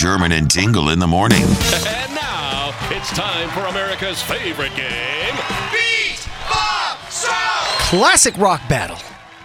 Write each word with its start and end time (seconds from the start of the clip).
Sherman 0.00 0.32
and 0.32 0.50
Tingle 0.50 0.88
in 0.88 0.98
the 0.98 1.06
morning. 1.06 1.42
And 1.42 2.14
now 2.14 2.74
it's 2.90 3.10
time 3.10 3.50
for 3.50 3.60
America's 3.66 4.22
favorite 4.22 4.74
game. 4.74 5.34
Beat 5.70 6.26
Bob 6.48 6.96
Stroud! 7.10 7.78
Classic 7.80 8.34
rock 8.38 8.66
battle 8.66 8.96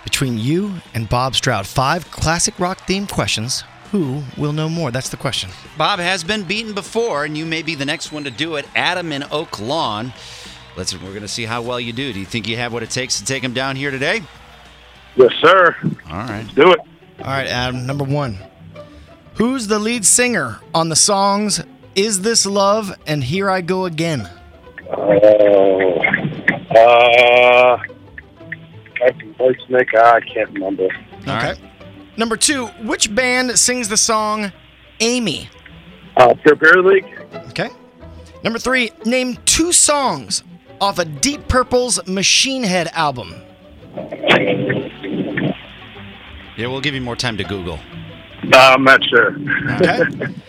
between 0.05 0.37
you 0.37 0.75
and 0.93 1.09
Bob 1.09 1.35
Stroud. 1.35 1.67
Five 1.67 2.09
classic 2.09 2.57
rock 2.57 2.77
themed 2.87 3.11
questions. 3.11 3.65
Who 3.91 4.23
will 4.37 4.53
know 4.53 4.69
more? 4.69 4.91
That's 4.91 5.09
the 5.09 5.17
question. 5.17 5.49
Bob 5.77 5.99
has 5.99 6.23
been 6.23 6.43
beaten 6.43 6.73
before, 6.73 7.25
and 7.25 7.37
you 7.37 7.45
may 7.45 7.61
be 7.61 7.75
the 7.75 7.83
next 7.83 8.13
one 8.13 8.23
to 8.23 8.31
do 8.31 8.55
it. 8.55 8.65
Adam 8.77 9.11
in 9.11 9.25
Oak 9.31 9.59
Lawn. 9.59 10.13
Let's. 10.77 10.93
We're 10.93 11.09
going 11.09 11.19
to 11.19 11.27
see 11.27 11.43
how 11.43 11.63
well 11.63 11.81
you 11.81 11.91
do. 11.91 12.13
Do 12.13 12.19
you 12.21 12.25
think 12.25 12.47
you 12.47 12.55
have 12.55 12.71
what 12.71 12.81
it 12.81 12.91
takes 12.91 13.19
to 13.19 13.25
take 13.25 13.43
him 13.43 13.53
down 13.53 13.75
here 13.75 13.91
today? 13.91 14.21
Yes, 15.17 15.33
sir. 15.41 15.75
All 16.09 16.13
right. 16.13 16.47
Do 16.55 16.71
it. 16.71 16.79
All 17.19 17.25
right, 17.25 17.47
Adam. 17.47 17.85
Number 17.85 18.05
one. 18.05 18.37
Who's 19.35 19.67
the 19.67 19.79
lead 19.79 20.05
singer 20.05 20.59
on 20.73 20.89
the 20.89 20.95
songs 20.95 21.61
"Is 21.95 22.21
This 22.21 22.45
Love" 22.45 22.95
and 23.05 23.23
"Here 23.23 23.49
I 23.49 23.61
Go 23.61 23.85
Again"? 23.85 24.29
Oh, 24.89 25.99
uh, 26.77 27.77
Captain 28.97 29.33
White 29.37 29.57
Snake. 29.67 29.93
I 29.93 30.21
can't 30.21 30.49
remember. 30.51 30.87
Okay. 31.27 31.55
Number 32.17 32.37
two. 32.37 32.67
Which 32.83 33.13
band 33.13 33.59
sings 33.59 33.89
the 33.89 33.97
song 33.97 34.53
"Amy"? 35.01 35.49
Uh, 36.15 36.33
Pure 36.35 36.55
Bear 36.55 36.81
League. 36.81 37.05
Okay. 37.49 37.69
Number 38.43 38.59
three. 38.59 38.91
Name 39.05 39.37
two 39.45 39.73
songs 39.73 40.43
off 40.79 40.97
of 40.97 41.19
Deep 41.19 41.47
Purple's 41.49 42.05
Machine 42.07 42.63
Head 42.63 42.87
album. 42.93 43.35
Yeah, 46.57 46.67
we'll 46.67 46.79
give 46.79 46.93
you 46.95 47.01
more 47.01 47.17
time 47.17 47.35
to 47.35 47.43
Google. 47.43 47.79
Uh, 48.53 48.73
I'm 48.73 48.83
not 48.83 49.01
sure. 49.05 49.35
Okay. 49.81 50.33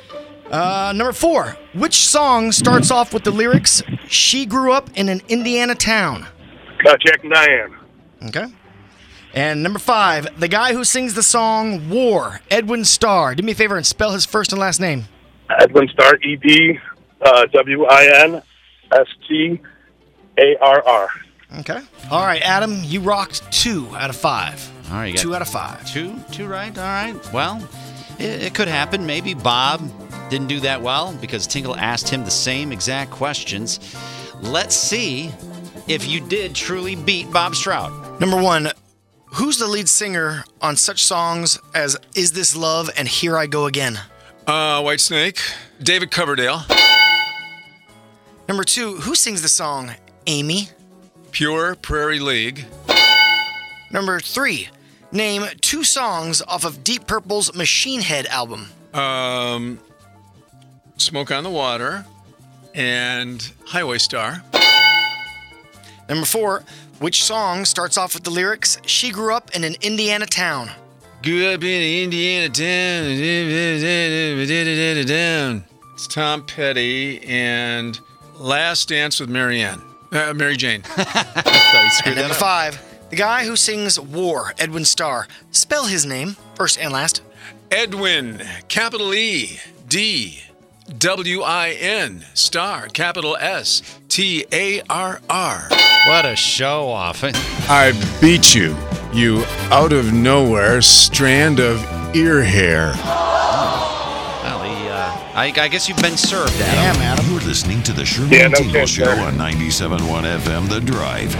Uh, 0.50 0.92
number 0.94 1.12
four. 1.12 1.56
Which 1.75 2.06
song 2.06 2.53
starts 2.53 2.92
off 2.92 3.12
with 3.12 3.25
the 3.25 3.33
lyrics 3.33 3.83
"She 4.06 4.47
grew 4.47 4.72
up 4.72 4.88
in 4.94 5.08
an 5.08 5.20
Indiana 5.28 5.75
town"? 5.75 6.25
Uh, 6.86 6.97
Jack 7.05 7.25
and 7.25 7.33
Diane. 7.33 7.77
Okay. 8.27 8.47
And 9.34 9.62
number 9.62 9.80
five. 9.80 10.38
The 10.38 10.47
guy 10.47 10.72
who 10.72 10.84
sings 10.84 11.14
the 11.14 11.22
song 11.25 11.91
"War," 11.91 12.42
Edwin 12.48 12.84
Starr. 12.84 13.34
Do 13.34 13.42
me 13.42 13.53
a 13.53 13.55
favor 13.56 13.77
and 13.77 13.84
spell 13.84 14.12
his 14.12 14.25
first 14.25 14.53
and 14.53 14.60
last 14.60 14.81
name. 14.81 15.06
Edwin 15.58 15.88
Starr, 15.88 16.16
E 16.22 16.36
D 16.36 16.78
uh, 17.22 17.47
W 17.47 17.84
I 17.86 18.22
N 18.25 18.42
S 18.92 19.06
T 19.28 19.60
A 20.38 20.56
R 20.60 20.83
R. 20.86 21.08
Okay. 21.58 21.81
All 22.10 22.25
right, 22.25 22.42
Adam. 22.42 22.83
You 22.84 23.00
rocked 23.00 23.50
two 23.50 23.88
out 23.97 24.10
of 24.10 24.16
five. 24.16 24.70
All 24.90 24.96
right, 24.96 25.06
you 25.06 25.14
got 25.14 25.22
Two 25.22 25.34
out 25.34 25.42
of 25.42 25.48
five. 25.48 25.86
Two, 25.90 26.18
two 26.30 26.46
right. 26.46 26.76
All 26.76 26.84
right. 26.84 27.32
Well, 27.32 27.68
it, 28.18 28.42
it 28.42 28.54
could 28.54 28.68
happen. 28.68 29.04
Maybe 29.06 29.34
Bob 29.34 29.80
didn't 30.30 30.46
do 30.48 30.60
that 30.60 30.80
well 30.82 31.12
because 31.20 31.46
Tingle 31.46 31.76
asked 31.76 32.08
him 32.08 32.24
the 32.24 32.30
same 32.30 32.72
exact 32.72 33.10
questions. 33.10 33.94
Let's 34.42 34.76
see 34.76 35.32
if 35.88 36.06
you 36.08 36.20
did 36.20 36.54
truly 36.54 36.94
beat 36.94 37.30
Bob 37.32 37.54
Stroud. 37.54 38.20
Number 38.20 38.41
one. 38.41 38.70
Who's 39.30 39.58
the 39.58 39.66
lead 39.66 39.88
singer 39.88 40.44
on 40.62 40.76
such 40.76 41.04
songs 41.04 41.58
as 41.75 41.98
"Is 42.14 42.32
This 42.32 42.56
Love" 42.56 42.88
and 42.96 43.06
"Here 43.06 43.36
I 43.36 43.46
Go 43.46 43.66
Again"? 43.66 43.98
Uh, 44.46 44.80
Whitesnake, 44.80 45.41
David 45.82 46.10
Coverdale, 46.10 46.62
Number 48.48 48.62
two. 48.64 48.94
Who 48.98 49.14
sings 49.14 49.42
the 49.42 49.48
song 49.48 49.91
"Amy"? 50.26 50.70
Pure 51.32 51.75
Prairie 51.76 52.20
League, 52.20 52.66
Number 53.91 54.20
three. 54.20 54.69
Name 55.16 55.44
two 55.62 55.82
songs 55.82 56.43
off 56.43 56.65
of 56.66 56.84
Deep 56.84 57.06
Purple's 57.06 57.54
Machine 57.54 58.03
Head 58.03 58.27
album. 58.27 58.69
um, 58.93 59.78
Smoke 60.99 61.31
on 61.31 61.43
the 61.43 61.49
Water, 61.50 62.04
and 62.75 63.50
Highway 63.66 63.97
Star. 63.97 64.43
Number 66.10 66.26
four, 66.26 66.65
which 66.99 67.25
song 67.25 67.65
starts 67.65 67.97
off 67.97 68.12
with 68.12 68.25
the 68.25 68.31
lyrics, 68.31 68.78
She 68.84 69.10
grew 69.10 69.34
up 69.34 69.55
in 69.56 69.65
an 69.65 69.75
Indiana 69.81 70.26
town? 70.26 70.71
Grew 71.22 71.47
up 71.49 71.62
in 71.62 71.82
an 71.82 72.05
Indiana 72.05 72.49
town. 72.49 73.06
It's 75.94 76.06
Tom 76.06 76.44
Petty 76.47 77.22
and 77.25 77.99
Last 78.34 78.88
Dance 78.91 79.19
with 79.19 79.31
Marianne. 79.31 79.81
Uh, 80.12 80.34
Mary 80.34 80.56
Jane. 80.59 80.82
And 82.06 82.16
number 82.16 82.34
five, 82.34 82.81
the 83.11 83.17
guy 83.17 83.44
who 83.44 83.56
sings 83.56 83.99
War, 84.00 84.53
Edwin 84.59 84.84
Starr. 84.84 85.27
Spell 85.50 85.87
his 85.87 86.05
name, 86.05 86.37
first 86.55 86.78
and 86.78 86.93
last. 86.93 87.22
Edwin, 87.71 88.43
capital 88.69 89.12
E, 89.15 89.59
D, 89.89 90.41
W 90.99 91.43
I 91.43 91.71
N, 91.71 92.25
star, 92.34 92.87
capital 92.89 93.37
S, 93.41 93.83
T 94.09 94.44
A 94.53 94.81
R 94.89 95.21
R. 95.28 95.69
What 96.06 96.25
a 96.25 96.37
show 96.37 96.89
off. 96.89 97.25
I 97.69 97.93
beat 98.21 98.55
you, 98.55 98.77
you 99.12 99.44
out 99.71 99.93
of 99.93 100.12
nowhere 100.12 100.81
strand 100.81 101.59
of 101.59 101.84
ear 102.15 102.43
hair. 102.43 102.93
Well, 102.97 104.62
he, 104.62 104.88
uh, 104.88 104.94
I, 105.34 105.53
I 105.56 105.69
guess 105.69 105.88
you've 105.88 105.99
been 105.99 106.17
served, 106.17 106.53
Adam. 106.61 106.94
Damn, 107.00 107.19
Adam. 107.19 107.31
You're 107.33 107.41
listening 107.41 107.83
to 107.83 107.93
the 107.93 108.05
Sherman 108.05 108.33
Yeah, 108.33 108.49
no 108.49 108.59
Tingle 108.59 108.87
Show 108.87 109.11
on 109.11 109.34
97.1 109.34 109.99
FM 110.38 110.69
The 110.69 110.81
Drive. 110.81 111.34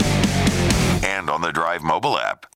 The 1.47 1.53
Drive 1.53 1.85
mobile 1.85 2.19
app. 2.19 2.56